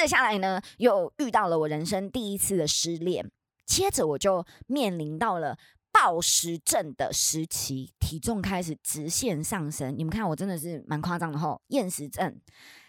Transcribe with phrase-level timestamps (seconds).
[0.00, 3.30] 接下来呢，又遇到了我人生第一次的失恋，
[3.66, 5.58] 接着我就面临到了
[5.92, 9.94] 暴食症的时期，体重开始直线上升。
[9.94, 12.34] 你们看，我真的是蛮夸张的吼，厌食症，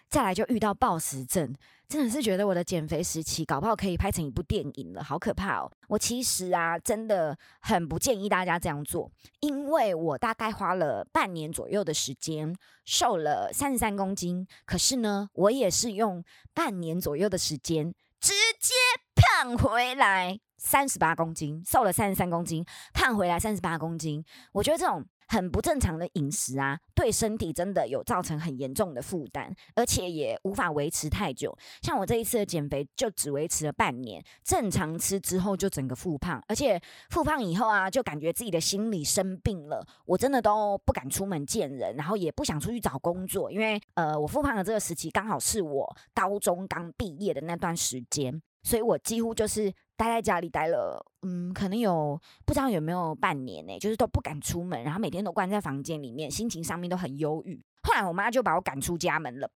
[0.09, 1.53] 再来就遇到暴食症。
[1.91, 5.69] 真的是觉得我的减肥时期搞不好可以拍成一部电影了，好可怕哦！
[5.89, 12.55] 我其实啊，真的很不建议大家这样做，因为我大概花了半年左右的时间，
[12.85, 14.47] 瘦了三十三公斤。
[14.63, 16.23] 可是呢，我也是用
[16.53, 18.73] 半年左右的时间，直接
[19.13, 24.23] 胖回来三十八公斤，瘦了三十三公斤，胖回来三十八公斤。
[24.53, 25.03] 我觉得这种。
[25.31, 31.57] 很不正常的饮食啊，对身体真的有造成很严重的负担，而且也无法维持太久。
[31.81, 36.77] 像我这一次的减肥就只维持了半年，正常吃之后就整个复胖，而且
[37.11, 39.87] 复胖以后啊，就感觉自己的心理生病了。
[40.05, 48.41] 我真的都不敢出门见人，然后也不想出去找工作，因为呃，我复胖的这个时期刚好是我高中刚毕业的那段时间。
[48.63, 57.61] 所以我几乎就是待在家里待了，嗯，可能有不知道有没有半年呢，就是都不敢出门，然后每天都关在房间里面，心情上面都很忧郁。
[57.83, 59.49] 后来我妈就把我赶出家门了，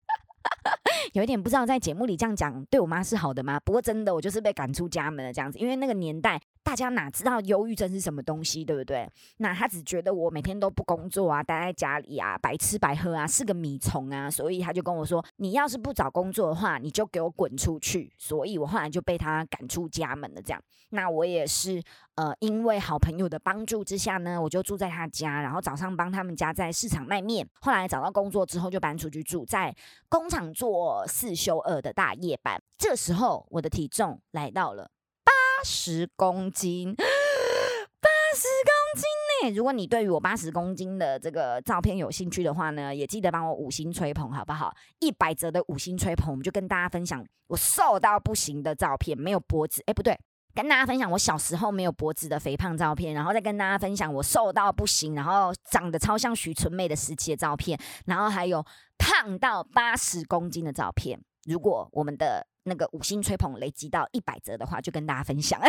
[1.14, 3.58] 有一点不知道在节目里这样讲对我妈是好的吗？
[3.60, 6.40] 不过真的我就是被赶出家门了这样子，因为那个年代。
[6.64, 9.06] 大家哪知道忧郁症是什么东西，对不对？
[9.36, 20.40] 那他只觉得我每天都不工作啊，待在家里啊，白吃白喝啊，是个米虫啊，所以他就跟我说：“你要是不找工作的话，你就给我滚出去。”所以我后来就被他赶出家门了。
[20.40, 21.82] 这样，那我也是
[22.16, 27.48] 呃，因为好朋友的帮助之下呢，我就住在他家，然后早上帮他们家在市场卖面。
[27.60, 29.74] 后来找到工作之后，就搬出去住在
[30.08, 32.60] 工厂做四休二的大夜班。
[32.78, 34.90] 这时候我的体重来到了
[35.24, 35.32] 八。
[35.66, 39.56] 十公斤， 八十公斤呢！
[39.56, 44.74] 如果你对于我八十公斤的这个照片有兴趣的话呢，也记得帮我五星吹捧，好不好？
[45.00, 50.14] 一百折的五星吹捧，我们就跟大家分享我瘦到不行的照片，没有脖子，哎，不对，
[50.54, 58.64] 跟大家分享我小时候没有脖子的肥胖照片，然后再跟大家分享我瘦到不行，然后长得超像许纯妹的时期的照片，然后还有
[58.96, 61.20] 胖到八十公斤的照片。
[61.44, 65.60] 如果我们的那个五星吹捧累积到一百折的话，就跟大家分享。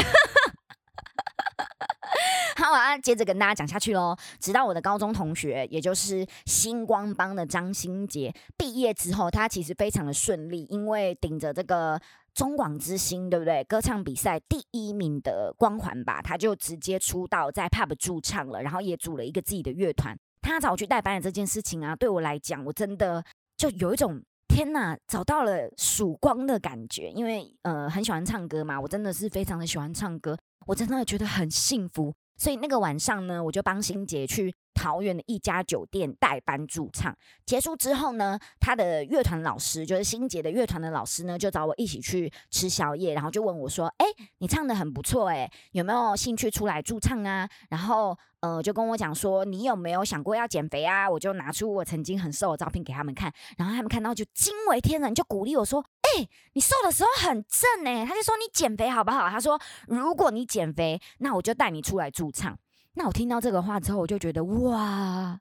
[2.57, 4.15] 好啊，接着跟大家讲下去喽。
[4.39, 11.99] 直到我的高中同学，也就是星光帮的张新杰毕业之后，他其实非常的顺利，因为顶着这个
[12.35, 13.63] 中广之星，对不对？
[13.63, 20.15] 歌唱比赛第一名的光环吧，他就直接出道在 pub 驻唱了，然后也组了一个自己的乐团。
[20.41, 23.25] 他找我去代班的这件事情啊，对我来讲，我真的
[23.57, 24.21] 就有一种。
[24.47, 34.53] 天呐，找到了曙光的感觉，因为呃很喜欢唱歌嘛，我真的是非常的喜欢唱歌，我真的觉得很幸福，所以那个晚上呢，我就帮欣杰去。
[34.77, 44.05] 桃园的一家酒店代班驻唱，结束之后呢，他的乐团老师就是新杰的乐团的老师呢，就找我一起去吃宵夜，然后就问我说：“哎，
[44.39, 55.83] 你唱的很不错，哎，有没有兴趣出来驻唱啊？”然后呃，就跟我讲说：“你有没有想过要减肥啊？”我就拿出我曾经很瘦的照片给他们看，然后他们看到就惊为天人，就鼓励我说
[56.17, 62.57] ：“哎，你瘦的时候很正哎。”他就说：“你减肥好不好？”他说：“如果你减肥，那我就带你出来驻唱。”
[62.97, 65.37] 那我听到这个话之后，我就觉得哇，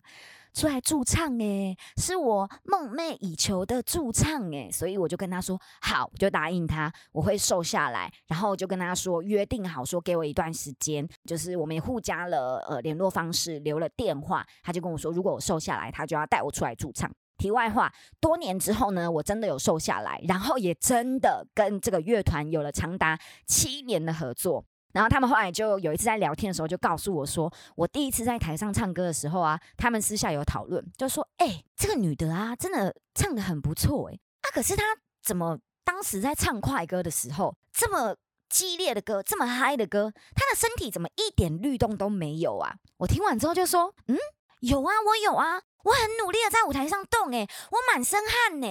[0.52, 17.08] 出来驻唱诶，是我梦寐以求的驻唱诶，所以我就跟他说好，就答应他我会瘦下来，然后就跟他说约定好说给我一段时间，就是我们也互加了呃联络方式，留了电话，他就跟我说如果我瘦下来，他就要带我出来驻唱。
[17.44, 24.64] 题外话，多年之后呢，我真的有瘦下来，然后也真的跟这个乐团有了长达七年的合作。
[24.94, 34.84] 然后他们后来就有一次在聊天的时候，就告诉我说，我第一次在台上唱歌的时候啊，他们私下有讨论，就说：“哎，这个女的啊，真的唱的很不错哎，啊，可是她
[35.22, 38.16] 怎么当时在唱快歌的时候，这么
[38.48, 44.16] 激烈的歌，这么嗨的歌，她的身体怎么一点律动都没有啊？”我听完之后就说：“嗯，
[44.60, 48.66] 有啊，我有啊，我很努力的在舞台上动，哎，我满身汗呢，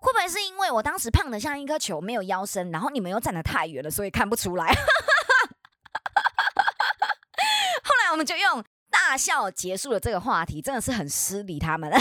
[0.00, 4.74] 会不会是因为我当时胖的像一颗球，没有腰身，然后你们又站得太远了，所以看不出来？”
[8.12, 11.90] 我们就用大笑结束了这个话题，真的是很失礼他们。
[11.90, 12.00] 然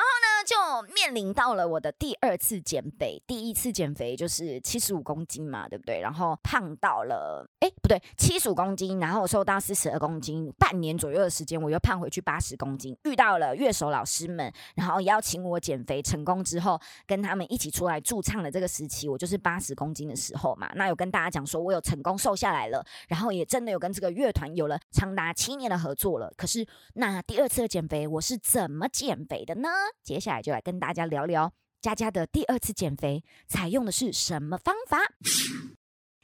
[0.00, 0.56] 后呢，就
[1.06, 3.22] 面临到了我的第二次减肥。
[3.28, 6.00] 第一次减肥就是七十五公斤嘛，对不对？
[6.00, 12.96] 然后胖到了，哎，不对，七十五公斤，然后瘦到四十二公斤，半年左右的时间，我又胖回去八十公斤。
[13.04, 20.68] 遇到了乐手老师们，然后邀请我减肥成功之后，跟他们一起出来驻唱的这个时期，我就是八十公斤的时候嘛。
[20.74, 26.32] 那有跟大家讲说，我有成功瘦下来了，然后也真的有跟这个乐团有了长达七年的合作了。
[26.36, 29.68] 可是那第二次的减肥，我是怎么减肥的呢？
[30.02, 31.52] 接下来就来跟大家家聊聊。
[31.82, 34.98] 佳佳的第二次减肥采用的是什么方法？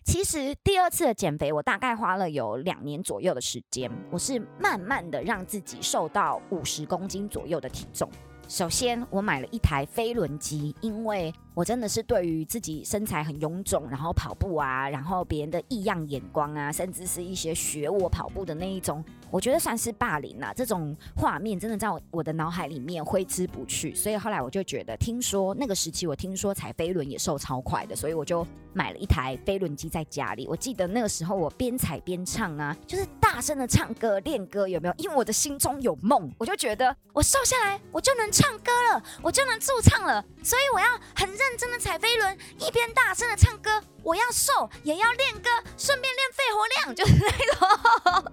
[0.05, 8.11] 其实第二次的减肥，我大概花了有两年左右的时间，我是慢慢的让自己瘦到五十公斤左右的体重。
[8.49, 20.53] 首先，我买了一台飞轮机，因为我真的是对于自己身材很臃肿，然后跑步啊，然后别人的异样眼光啊，甚至是一些学我跑步的那一种，我觉得算是霸凌啦。
[20.55, 30.47] 这种画面真的在我我的脑海里面挥之不去，所以后来我就觉得，听说那个时期我听说踩飞轮也瘦超快的，所以我就买了一台飞轮机在家里。
[30.49, 34.95] 我记得那个时候我边踩边唱啊，就是大声的唱歌练歌，有没有？
[34.97, 38.33] 因为我的心中有梦，我就觉得我瘦下来我就能。
[38.33, 43.83] 唱歌了，我就能驻唱了，所以我要很认真的踩飞轮，一边大声的唱歌。
[44.03, 48.33] 我要瘦，也要练歌，顺便练肺活量，就是那种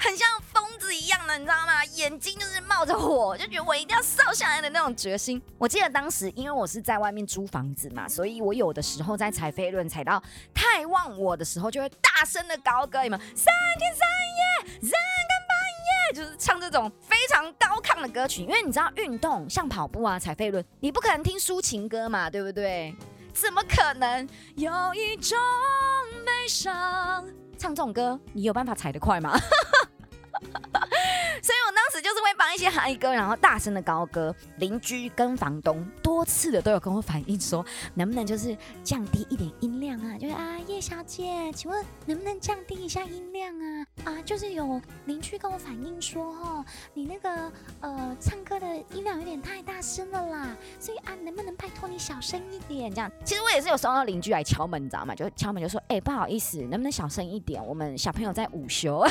[0.00, 1.84] 很像疯子一样的，你知道吗？
[1.84, 5.42] 眼睛就是冒着火，就觉得我一定要瘦下来的那种决心。
[5.58, 10.22] 我记得当时，因为我是在外面租房子嘛，所以我有的时候在踩飞轮踩到
[10.54, 14.08] 太忘我的时候，就会大声的高歌，你们三天三
[14.38, 15.37] 夜，三个
[16.14, 18.42] 就是唱这种非常高亢的歌曲。
[18.42, 22.94] 因为你知道，运动像跑步啊、踩飞轮，你不可能听抒情歌嘛，对不对？
[23.32, 24.28] 怎么可能？
[24.56, 25.38] 有一种
[26.24, 27.24] 悲伤，
[27.56, 29.38] 唱这种歌，你有办法踩得快吗？
[31.40, 34.34] 所以我当时就是会放一些嗨歌，然后大声的高歌。
[34.56, 37.64] 邻居跟房东多次的都有跟我反映说，
[37.94, 40.18] 能不能就是降低一点音量啊？
[40.18, 43.86] 就是啊，叶小姐，请问能不能降低一下音量啊？
[44.08, 46.64] 啊，就是有邻居跟我反映说，哦，
[46.94, 52.90] 你那个呃唱歌的音量有点太大声了啦，所以啊，能不能拜托你小声一点？
[52.90, 55.14] 这样，其实我也是有收到邻居来敲门，你知道吗？
[55.14, 57.62] 就敲门就说，哎，不好意思，能不能小声一点？
[57.66, 59.06] 我们小朋友在午休。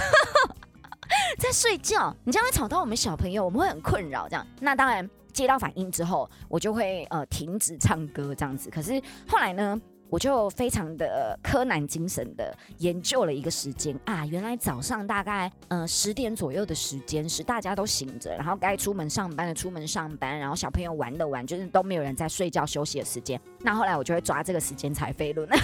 [1.37, 4.27] 在睡觉，你这样会吵到我们小朋友，我们会很困扰。
[4.27, 8.71] 这样，那当然接到反应之后，我就会呃停止唱歌这样子。
[8.71, 23.39] 可是后来呢，我就非常的柯南精神的研究了一个时间啊，原来早上大概呃十点左右的时间是大家都醒着，然后该出门上班的出门上班，然后小朋友玩的玩，就是都没有人在睡觉休息的时间。
[23.59, 25.47] 那后来我就会抓这个时间踩飞轮。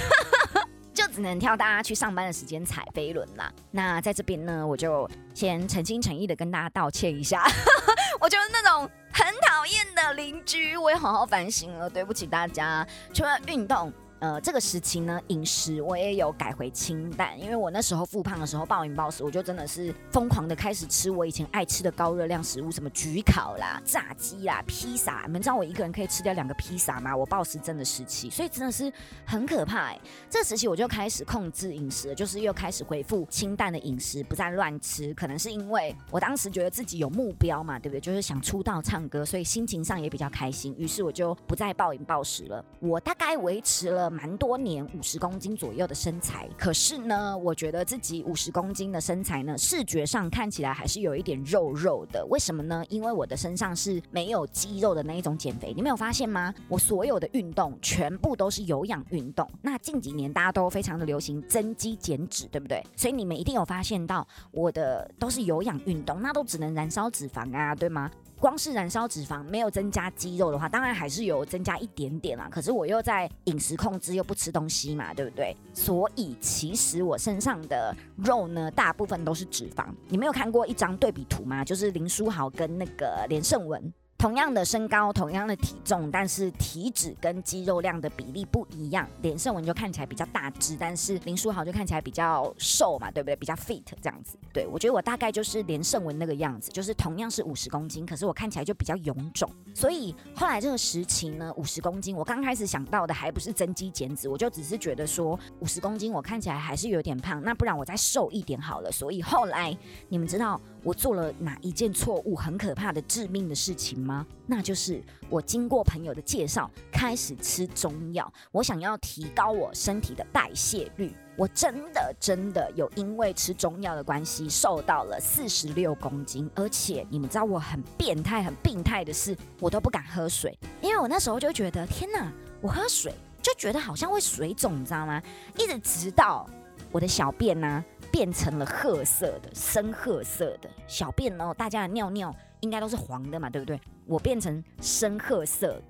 [0.93, 3.51] 就只能挑大家去上班的时间踩飞轮啦。
[3.71, 7.43] 那在这边呢，我就先诚心诚意的跟大家道歉一下。
[8.21, 12.87] 我就是那种很讨厌的邻居，我也好好反省了，对不起大家。
[13.11, 13.91] 除了运动。
[14.23, 25.23] 呃，这个时期呢，饮食我也有改回清淡，因为我那时候复胖的时候暴饮暴食，我就真的是疯狂的开始吃我以前爱吃的高热量食物，什么焗烤啦、炸鸡啦、披萨。
[25.25, 27.13] 你们知道我一个人可以吃掉两个披萨吗？
[27.13, 28.89] 我暴食症的时期，所以真的是
[29.25, 29.87] 很可怕。
[29.87, 29.99] 哎，
[30.29, 35.13] 这时期我就开始控制饮食，就是又开始恢复清淡的饮食，不再乱吃。
[35.15, 37.99] 可能是因为我当时觉得自己有目标嘛，对不对？
[37.99, 42.63] 就是想出道唱歌，所以心情上也比较开心，于是我就不再暴饮暴食了。
[42.79, 44.12] 我大概维持了。
[44.13, 52.25] 蛮多年五十公斤左右的身材，可是呢，我觉得自己五十公斤的身材呢，视觉上看起来还是有一点肉肉的。
[52.29, 52.83] 为什么呢？
[52.89, 56.53] 因为我的身上是没有肌肉的那一种减肥，你没有发现吗？
[56.67, 59.49] 我所有的运动全部都是有氧运动。
[59.61, 62.83] 那近几年大家都非常的流行增肌减脂，对不对？
[62.95, 68.11] 所以你们一定有发现到我的都是有氧运动，那都只能燃烧脂肪啊，对吗？
[68.39, 72.47] 光是燃烧脂肪，没有增加肌肉的话，当然还是有增加一点点啦。
[72.51, 75.55] 可是我又在饮食控制，又不吃东西嘛，对不对？
[75.73, 79.85] 所以其实我身上的肉呢，大部分都是脂肪。
[80.09, 81.63] 你没有看过一张对比图吗？
[81.63, 83.93] 就是林书豪跟那个连胜文。
[84.23, 89.05] 同样的身高，同样的体重，但是体脂跟肌肉量的比例不一样。
[89.21, 93.35] 连胜文就看起来比较大只，但是林书豪就看起来比较瘦嘛，对不对？
[93.35, 94.37] 比较 fit 这样子。
[94.53, 99.49] 对我觉得我大概就是连胜文那个样子，就是同样是五十公斤，可是我看起来就比较臃肿。
[99.75, 108.89] 所以后来这个时期呢，五十公斤，我刚开始想到的还不是增肌减脂，我就只是觉得说五十公斤我看起来还是有点胖，那不然我再瘦一点好了。
[108.89, 109.77] 所以后来
[110.07, 110.61] 你们知道。
[110.85, 114.12] 我做了哪一件错误、很可怕的致命的事情吗？
[114.45, 118.31] 那就是我经过朋友的介绍，开始吃中药。
[118.51, 121.15] 我想要提高我身体的代谢率。
[121.35, 126.49] 我真的真的有因为吃中药的关系，瘦到了四十六公斤。
[126.55, 135.21] 而且你们知道我很变态、很病态的是，我都不敢喝水，因为我那时候就觉得天哪，我喝水就觉得好像会水肿，你知道吗？
[135.57, 136.47] 一直直到
[136.91, 137.83] 我的小便呢。
[138.11, 142.31] 变成了褐色的、深褐色的小便哦，大家的尿尿
[142.63, 143.79] 应该都是黄的嘛，对不对？
[144.07, 145.81] 我变成深褐色，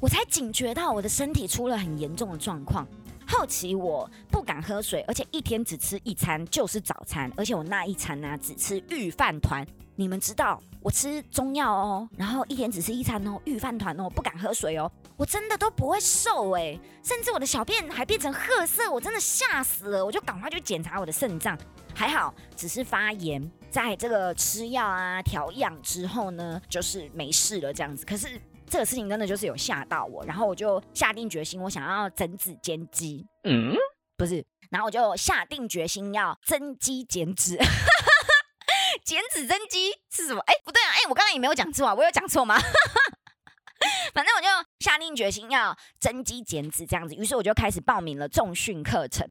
[0.00, 2.86] 我才警觉到我的身体出了很严重的状况。
[3.26, 9.66] 后期我不敢喝水，而且一天只吃一餐，就是早餐，而且我那一餐呢只吃御饭团。
[9.96, 21.58] 你们知道我吃中药哦，然后一天只吃一餐哦，御饭团哦，不敢喝水哦，我真的都不会瘦哎，甚至我的小便还变成褐色，我真的吓死了，我就赶快去检查我的肾脏，
[21.94, 28.04] 还好只是发炎，在这个吃药啊调养之后呢，就是没事了这样子。
[28.04, 28.28] 可是
[28.66, 33.72] 这个事情真的就是有吓到我，然后我就下定决心，我想要增脂减肌，嗯，
[34.16, 37.56] 不是，然后我就下定决心要增肌减脂。
[39.04, 40.40] 减脂增肌是什么？
[40.46, 40.90] 哎，不对啊！
[40.92, 42.58] 哎，我刚刚也没有讲错啊，我有讲错吗？
[44.12, 44.48] 反正我就
[44.80, 49.26] 下定决心要增肌减脂这样子，于是我就开始报名了重训课程。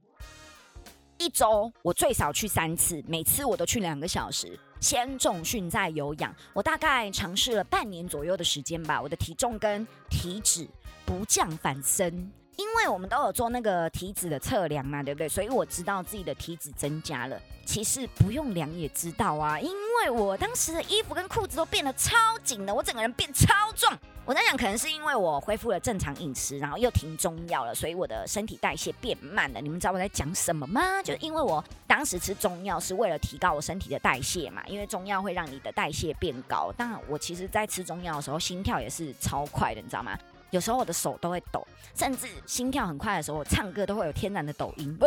[1.20, 6.34] 一周我最少去三次，每次我都去两个小时，先重训再有氧。
[6.54, 10.66] 我大概尝试了半年左右的时间吧，我的体重跟体脂
[11.06, 12.32] 不降反升。
[12.60, 15.30] 因为我们都有做那个体脂的测量嘛，对不对？
[15.30, 17.40] 所以我知道自己的体脂增加了。
[17.66, 23.98] 其实不用量也知道啊，因为我当时的衣服跟裤子都变得超紧的，我整个人变超壮。
[24.26, 29.62] 我在想，可能是因为我恢复了正常饮食，然后又停中药了，所以我的身体代谢变慢了。
[29.62, 31.02] 你们知道我在讲什么吗？
[31.02, 36.74] 就是因为我当时吃中药是为了提高我身体的代谢嘛，因为中药会让你的代谢变高。
[36.76, 40.18] 当然，我其实在吃中药的时候，心跳也是超快的，你知道吗？
[40.52, 41.66] 有时候我的手都会抖，
[41.96, 44.98] 甚至心跳很快的时候，我唱歌都会有天然的抖音，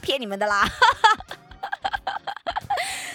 [0.00, 0.66] 骗你们的啦。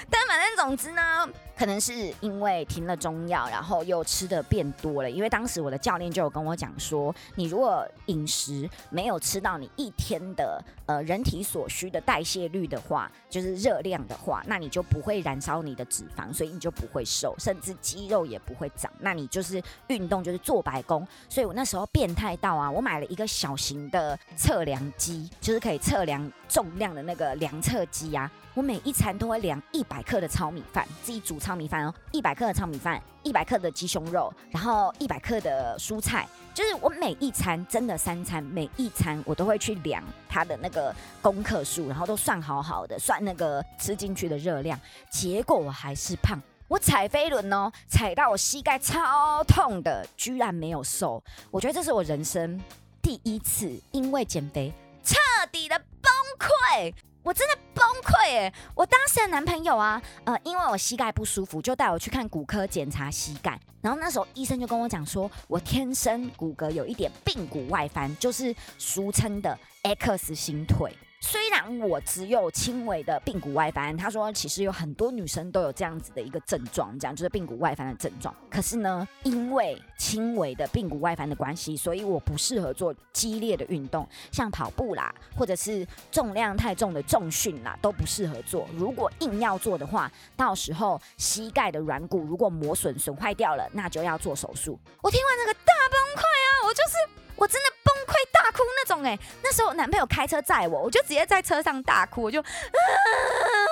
[0.09, 1.27] 但反正总之呢。
[1.57, 5.09] 可能是因为停了中药，然后又吃的变多了。
[5.09, 18.91] 因为当时我的教练就有跟我讲说，你如果饮食没有吃到你一天的呃人体所需的代谢率的话，就是热量的话，那你就不会燃烧你的脂肪，所以你就不会瘦，甚至肌肉也不会长。
[18.99, 21.05] 那你就是运动就是做白工。
[21.27, 28.31] 所以我那时候变态到啊，我买了一个小型的测量机，就是可以测量重量的那个量测机啊。
[28.53, 44.77] 我每一餐都会量一百克的糙米饭，自己煮糙米饭哦，一百克的糙米饭，一百克的鸡胸肉，然后一百克的蔬菜，就是我每一餐真的三餐，每一餐我都会去量它的那个公克数，然后都算好好的，算那个吃进去的热量，
[45.10, 46.38] 结果我还是胖，
[46.68, 52.62] 我踩飞轮哦，踩到我膝盖超痛的，居然没有瘦，我觉得这是我人生
[53.01, 55.16] 第一次因为减肥彻
[55.50, 56.94] 底的崩溃。
[57.27, 58.53] 我真的崩溃哎！
[58.74, 63.60] 我当时的男朋友啊，呃，因为我膝盖不舒服，就带我去看骨科检查膝盖。
[63.81, 70.96] 然后那时候医生就跟我讲说，我天生骨骼有一点髌骨外翻，就是俗称的 X 型腿。
[71.19, 78.33] 虽然我只有轻微的髌骨外翻，他说其实有很多女生都有这样子的一个症状，这样就是髌骨外翻的症状。
[78.50, 88.67] 可是呢，因为轻微的髌骨外翻的关系，所以我不适合做激烈的运动，像跑步啦，或者是重量太重的重训啦，都不适合做。
[88.75, 94.79] 如果硬要做的话，到时候膝盖的软骨如果磨损损坏掉了，那就要做手术。
[95.01, 96.67] 我听完那个大崩溃啊！
[96.67, 96.93] 我就是
[97.36, 97.97] 我真的崩。
[98.07, 98.13] 溃
[98.57, 102.43] 哭那种哎，那时候男朋友开车载我，我就直接在车上大哭，我就，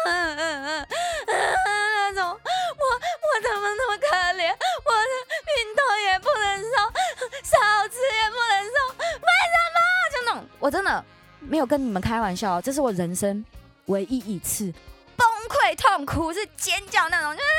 [0.05, 0.85] 那
[2.13, 4.53] 种，我我怎么那么可怜，
[4.85, 5.13] 我的
[5.57, 6.69] 运动也不能瘦，
[7.43, 9.77] 少吃也不能瘦，为什么？
[10.13, 11.03] 就那种，我真的
[11.39, 13.43] 没有跟你们开玩笑，这是我人生
[13.85, 14.71] 唯一一次
[15.17, 17.49] 崩溃痛哭，是尖叫那种，就是啊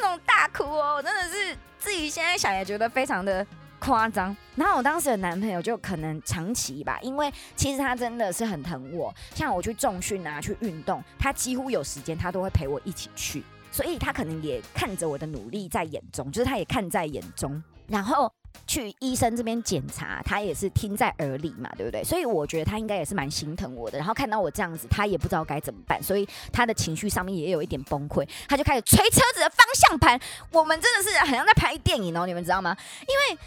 [0.00, 3.46] 那种大哭哦，我真的是自己现在想也觉得非常的。
[3.84, 18.32] 夸张，然后我当时的男朋友就可能长期吧，因为其实他真的是很疼我，像我去重训啊，去运动，他几乎有时间他都会陪我一起去，所以他可能也看着我的努力在眼中，就是他也看在眼中，然后。
[18.68, 22.04] 去医生这边检查，他也是听在耳里嘛，对不对？
[22.04, 23.98] 所以我觉得他应该也是蛮心疼我的。
[23.98, 28.26] 然后看到我这样子，他也不知道该怎么办，所以他的情绪上面也有一点崩溃。
[28.48, 30.18] 他就开始捶车子的方向盘。
[30.52, 32.76] 我们真的是好像在拍电影哦，你们知道吗？
[33.00, 33.38] 因为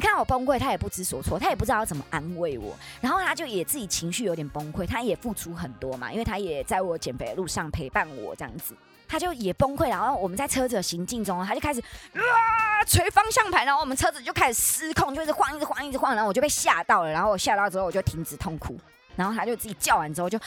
[0.00, 2.76] 看到我崩溃，他也不知所措，他也不知道要怎么安慰我。
[3.00, 8.74] 然后他就也自己情绪有点崩溃，他也付出很多嘛，因为他也在我减肥的路上陪伴我这样子。
[9.08, 11.80] 他就也崩溃，然后我们在车子的行进中，他就开始
[12.14, 18.80] 啊捶方向盘，然后我们车子就开始失控，就一直晃，一直晃，一直晃，然后我就被吓到了，然后我吓到之后我就停止痛哭，
[19.14, 20.38] 然后他就自己叫完之后就，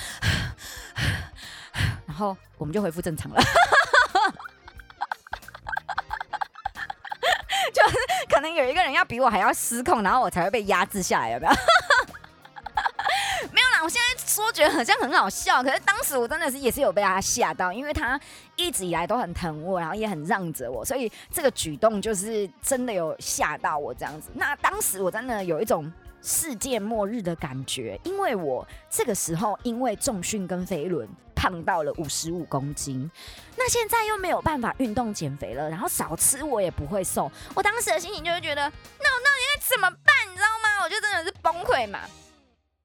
[2.07, 3.39] 然后我们就恢复正常了，
[8.29, 11.53] 可能有一个人要比我还要失控，然后我才会被压制下来，有没有？
[13.51, 18.19] 没有啦，我现在说觉得好像很好笑，可是当时我真的是也是有被他吓到，因为他
[18.55, 24.29] 一直以来都很疼我，然后也很让着我，所以这个举动就是真的有吓到我这样子。
[24.33, 25.89] 那当时我真的有一种
[26.21, 31.07] 世界末日的感觉，因为我这个时候因为重训跟飞轮
[31.45, 33.07] 胖到了五十五公斤，
[33.55, 37.31] 那现在又没有办法运动减肥了，然后少吃我也不会瘦。
[37.53, 40.31] 我当时的心情就会觉得，那我到底该怎么办？
[40.31, 40.83] 你知道吗？
[40.83, 41.99] 我就真的是崩溃嘛。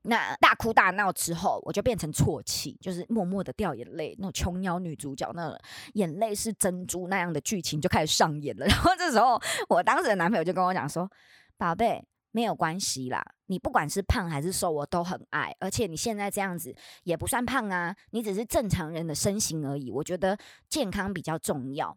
[0.02, 4.14] 那大哭大闹之后，我就变成啜泣，就是默默的掉眼泪。
[4.18, 5.58] 那种琼瑶女主角那
[5.94, 8.66] 眼泪是珍珠那样的剧情就开始上演了。
[8.68, 9.40] 然后这时候，
[9.70, 11.10] 我当时的男朋友就跟我讲说
[11.56, 15.54] ：“宝贝，没有关系啦，你不管是胖还是瘦，我都很爱。
[15.58, 19.90] 而且你现在这样子也不算胖啊，你只是正常人的身形而已。
[19.90, 21.96] 我觉得健康比较重要。”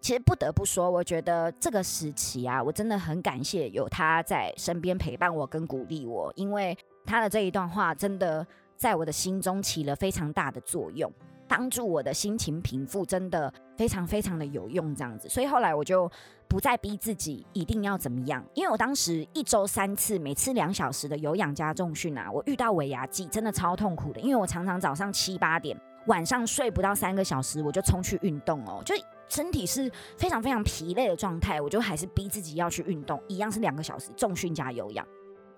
[0.00, 6.76] 其实不得不说，我觉得这个时期啊，我真的很感谢有他在身边陪伴我跟鼓励我，因为
[7.06, 8.44] 他的这一段话真的
[8.76, 11.08] 在我的心中起了非常大的作用，
[11.54, 14.94] 帮助我的心情平复，真的非常非常的有用。
[14.94, 16.10] 这样子，所以后来我就
[16.48, 28.94] 不再逼自己一定要怎么样，因为我当时一周三次，每次两小时的有氧加重训啊，我遇到尾牙季真的超痛苦的，因为我常常早上七八点，晚上睡不到三个小时，我就冲去运动哦，就。
[29.28, 35.06] 身体是非常非常疲累的状态，我就还是逼自己要去运动，一样是两个小时重训加有氧。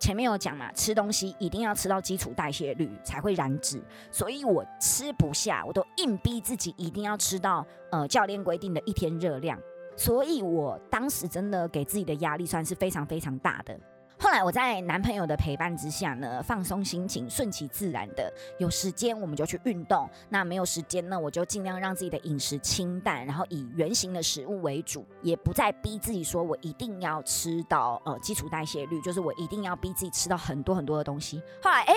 [0.04, 9.58] 前面有讲嘛，吃东西一定要吃到基础代谢率才会燃脂，所以我吃不下，我都硬逼自己一定要吃到呃教练规定的一天热量，
[9.96, 13.80] 所以我当时真的给自己的压力算是非常非常大的。
[14.24, 18.32] 后来我在男朋友的陪伴之下呢，放松心情，顺其自然的。
[18.56, 31.42] 有时间我们就去运动，那没有时间呢，我就尽量让自己的饮食清淡，然后以原形的食物为主，也不再逼自己说我一定要吃到呃基础代谢率，就是我一定要逼自己吃到很多很多的东西。
[31.62, 31.94] 后来哎，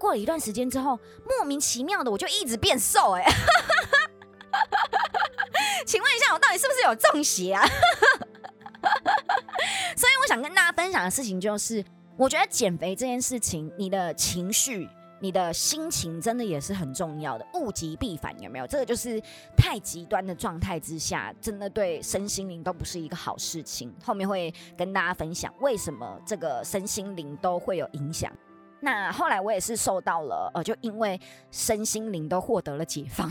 [0.00, 3.24] 过了一段时间之后，莫名其妙的我就一直变瘦哎，
[5.86, 7.64] 请问一下，我到底是不是有中邪啊？
[9.96, 11.84] 所以我想跟大家分享的事情就是，
[12.16, 14.88] 我觉得减肥这件事情，你的情绪、
[15.20, 17.46] 你的心情真的也是很重要的。
[17.54, 18.66] 物极必反，有没有？
[18.66, 19.20] 这个就是
[19.56, 23.92] 太极端的状态之下，真的对身心灵都不是一个好事情。
[24.04, 28.32] 后面会跟大家分享为什么这个身心灵都会有影响。
[28.80, 33.28] 那后来我也是受到了，呃，就因为身心灵都获得了解放。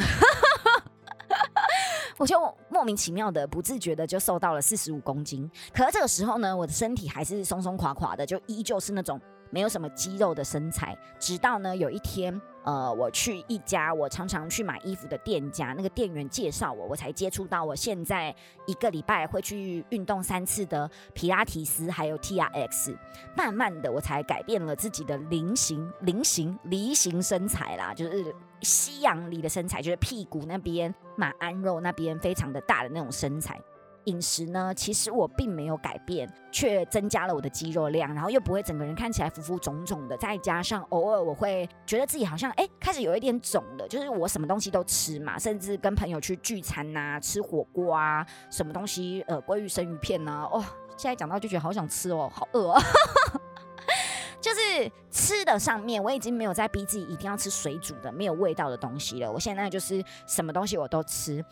[2.18, 2.36] 我就
[2.70, 10.98] 莫名其妙的、不自觉的就瘦到了四十五公斤，可是这个时候呢，我的身体还是松松垮垮的，就依旧是那种没有什么肌肉的身材。
[11.20, 22.98] 直到呢有一天，呃，我去一家我常常去买衣服的店家，那个店员介绍我，我才接触到我现在一个礼拜会去运动三次的皮拉提斯，还有 T R X。
[23.36, 28.36] 慢慢的，我才改变了自己的菱形、菱形、梨形身材啦，就是。
[28.64, 33.62] 西洋里的身材，就是屁股那边、马鞍肉那边非常的大的那种身材。
[34.08, 40.18] 饮食呢，其实我并没有改变，却增加了我的肌肉量，然后又不会整个人看起来浮浮肿肿的。
[40.18, 50.64] 再加上偶尔我会觉得自己好像哎，开始有一点肿了，就是我什么东西都吃嘛，甚至跟朋友去聚餐呐，吃火锅啊，什么东西呃，鲑鱼生鱼片呐，哦，
[50.98, 52.82] 现在讲到就觉得好想吃哦，好饿哦。
[54.40, 59.30] 就是吃的上面，我已经没有在逼自己一定要吃水煮的没有味道的东西了。
[59.30, 61.44] 我现在就是什么东西我都吃。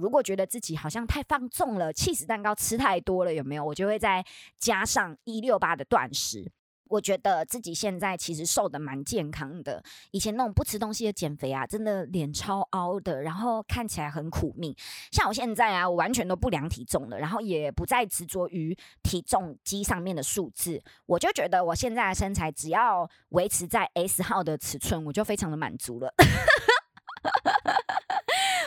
[0.00, 3.64] 如果觉得自己好像太放纵了，气死蛋糕吃太多了，有没有？
[3.64, 4.24] 我就会再
[4.58, 6.50] 加上一六八的断食。
[6.88, 14.74] 我觉得自己现在其实瘦的蛮健康的，以前那种不吃东西的减肥啊，真的脸超凹的，然后看起来很苦命。
[15.12, 26.12] 像我现在啊，我完全都不量体重了，然后也不再执着于体重机上面的数字，我就觉得我现在的身材只要维持在 S 号的尺寸，我就非常的满足了。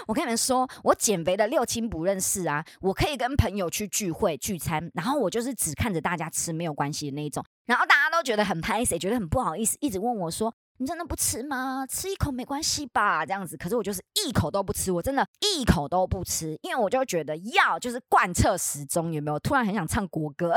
[0.08, 11.86] 我跟你们说，我减肥的六亲不认识啊，我可以跟朋友去聚会聚餐，然后我就是只看着大家吃没有关系的那一种，然后大家都觉得很拍谁，觉得很不好意思，一直问我说：“你真的不吃吗？
[11.88, 19.40] 吃一口没关系吧？”这样子，可是我就是一口都不吃，我真的一口都不吃，因为我就觉得要就是贯彻始终，有没有？
[19.40, 20.50] 突然很想唱国歌，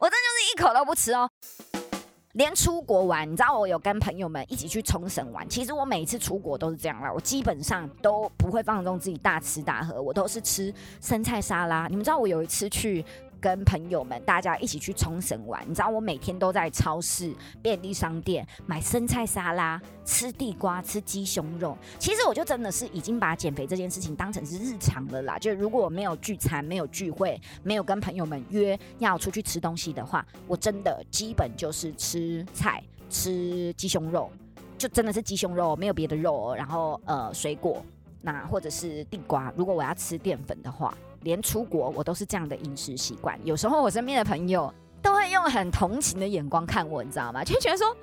[0.00, 1.30] 我真就是一口都不吃哦。
[2.38, 5.46] 连出国玩，你知道我有跟朋友们一起去冲绳玩。
[5.48, 11.88] 其实我每一次出国都是这样啦，我基本上都不会放纵自己大吃大喝，我都是吃生菜沙拉。
[11.88, 13.04] 你们知道我有一次去。
[13.40, 21.76] 跟朋友们大家一起去冲绳玩，你知道我每天都在超市、便利商店买生菜沙拉、吃地瓜、吃鸡胸肉。
[21.98, 25.38] 其实我就真的是已经把减肥这件事情当成是日常了啦。
[25.38, 34.30] 就如果我没有聚餐、没有聚会、没有跟朋友们约要出去吃东西的话，我真的基本就是吃菜、吃鸡胸肉，
[34.76, 36.54] 就真的是鸡胸肉，没有别的肉。
[36.54, 37.84] 然后呃，水果，
[38.20, 39.52] 那或者是地瓜。
[39.56, 40.92] 如果我要吃淀粉的话。
[41.28, 47.44] 连出国我都是这样的饮食习惯，有时候我身边的朋友都会用很同情的眼光看我，你知道吗？
[47.44, 47.94] 就觉得说，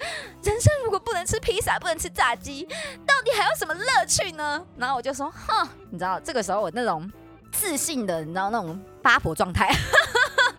[0.44, 2.64] 人生如果不能吃披萨，不能吃炸鸡，
[3.04, 4.64] 到底还有什么乐趣呢？
[4.78, 7.12] 然后我就说，哼，你知道，这个时候我那种
[7.52, 9.74] 自信的，你知道那种八婆状态，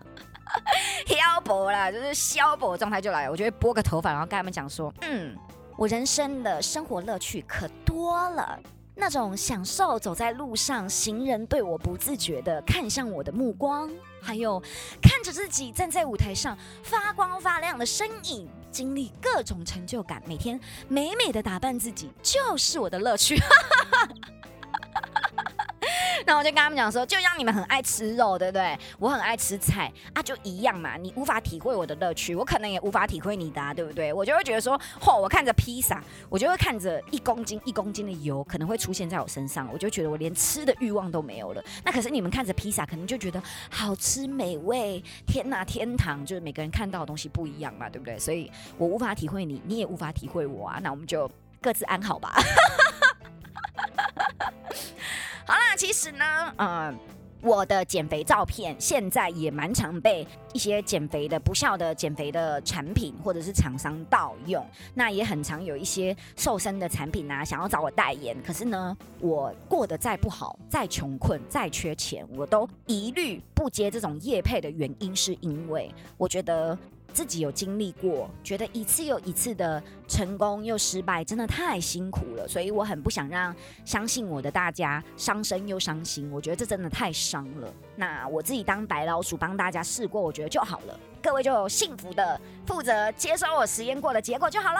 [1.07, 3.31] 消薄啦，就是消薄状态就来了。
[3.31, 5.33] 我就会拨个头发，然后跟他们讲说，嗯，
[5.77, 8.59] 我人生的生活乐趣可多了。
[8.99, 14.59] 那种享受走在路上，行人对我不自觉的看向我的目光，还有
[15.01, 23.37] 看着自己站在舞台上发光发亮的身影，经历各种成就感，每天美美的打扮自己，就是我的乐趣。
[23.37, 24.09] 哈哈哈
[26.27, 28.77] 然后我就跟他们讲说，就像你们很爱吃肉，对不对？
[28.99, 30.97] 我很爱吃菜啊，就一样嘛。
[30.97, 34.11] 你无法体会我的乐趣，我可能也无法体会你的，对不对？
[34.11, 41.63] 我就会觉得说，嚯，我看着披萨，我就会看着一公斤一公斤的油可能会出现在我身上，我就觉得我连吃的欲望都没有了。
[41.85, 46.25] 那可是你们看着披萨，可能就觉得好吃美味，天哪，天堂！
[46.25, 48.19] 就是每个人看到的东西不一样嘛，对不对？
[48.19, 50.77] 所以我无法体会你，你也无法体会我啊。
[50.83, 52.35] 那我们就各自安好吧。
[55.77, 56.25] 其实呢，
[56.57, 56.91] 呃，
[57.41, 68.35] 我的减肥照片现在也蛮常被一些减肥的不孝的减肥的产品或者是厂商盗用，那也很常有一些瘦身的产品啊，想要找我代言。
[68.41, 76.75] 可是呢，我过得再不好，再穷困，再缺钱，我都一律不接这种业配的原因，是因为我觉得。
[77.13, 86.31] 自己有经历过，觉得一次又一次的成功又失败，真的太辛苦了，所以我很不想让相信我的大家伤身又伤心。
[86.31, 87.73] 我觉得这真的太伤了。
[87.95, 90.99] 那我自己当白老鼠帮大家试过，我觉得就好了。
[91.21, 94.79] 各位就幸福的负责接收我实验过的结果就好喽。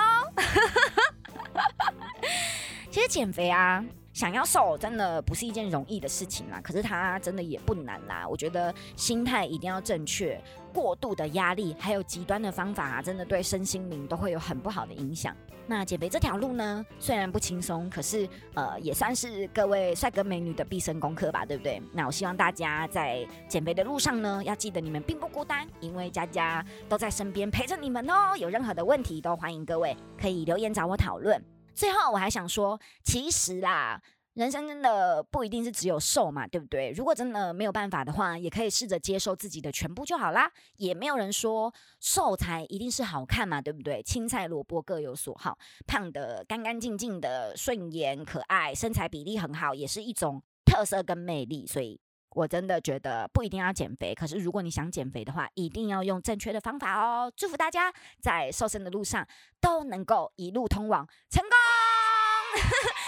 [2.92, 3.84] 其实减肥啊。
[4.14, 8.28] 想要瘦真的不是一件容易的事情啦，可是它真的也不难啦。
[8.28, 10.42] 我觉得心态一定要正确，
[10.78, 15.36] 过度的压力还有极端的方法啊，真的对身心灵都会有很不好的影响。
[15.66, 21.82] 那减肥这条路呢，虽然不轻松，可是呃也算是各位帅哥美女的毕生功课吧，对不对？
[21.92, 28.38] 那我希望大家在减肥的路上呢，要记得你们并不孤单，因为佳佳都在身边陪着你们哦。
[28.38, 31.44] 有任何的问题都欢迎各位可以留言找我讨论。
[31.74, 34.00] 最后，我还想说，其实啦，
[34.38, 36.92] 人生真的不一定是只有瘦嘛，对不对？
[36.92, 40.48] 如果真的没有办法的话，也可以试着接受自己的全部就好啦。
[40.76, 44.00] 也没有人说瘦才一定是好看嘛，对不对？
[44.04, 51.66] 青菜萝卜各有所好，胖的干干净净的顺眼可爱，身材比例很好，也是一种特色跟魅力。
[51.66, 52.00] 所以
[52.36, 57.34] 我真的觉得不一定要减肥，可是如果你想减肥的话，一定要用正确的方法哦。
[57.36, 59.28] 祝福大家在瘦身的路上
[59.60, 61.50] 都能够一路通往成功。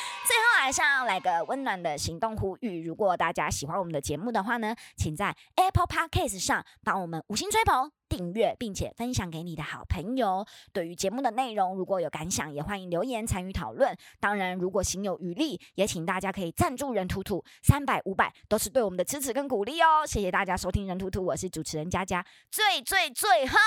[0.59, 7.98] 晚上来个温暖的行动呼吁，如果大家喜欢我们的节目的话呢，请在 Apple Podcast 上帮我们五星吹捧。
[8.09, 10.45] 订阅并且分享给你的好朋友。
[10.73, 13.95] 对于节目的内容，如果有感想，也欢迎留言参与讨论。
[14.19, 20.05] 当然，如果行有余力，也请大家可以赞助人图图，三百五百都是对我们的支持跟鼓励哦。
[20.05, 22.25] 谢谢大家收听人图图，我是主持人佳佳。
[22.49, 23.57] 最最最后，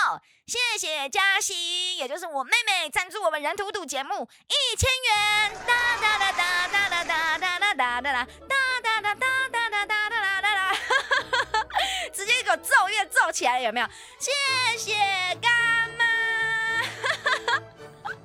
[0.46, 5.52] 谢谢嘉欣，也就是我妹妹赞助我们人图图节目一千元。
[5.66, 8.26] 哒哒哒哒哒哒哒哒哒哒哒
[8.82, 9.71] 哒哒哒哒。
[9.71, 9.71] 直接一
[12.52, 13.86] 个奏乐奏起来有没有？
[14.18, 14.30] 谢
[14.78, 14.94] 谢
[15.40, 15.50] 干
[15.98, 16.04] 妈，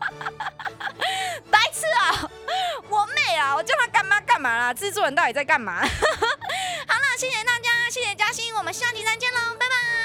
[1.50, 2.30] 白痴啊！
[2.90, 3.56] 我妹啊！
[3.56, 4.74] 我叫她干妈干嘛啦？
[4.74, 5.80] 制作人到底在干嘛？
[5.82, 9.56] 好了，谢谢大家，谢谢嘉欣，我们下集再见喽。
[9.58, 9.97] 拜拜